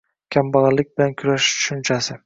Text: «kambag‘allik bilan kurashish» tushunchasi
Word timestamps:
«kambag‘allik 0.35 0.89
bilan 0.97 1.15
kurashish» 1.21 1.55
tushunchasi 1.63 2.19